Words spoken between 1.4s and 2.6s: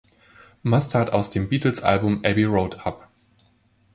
Beatles-Album "Abbey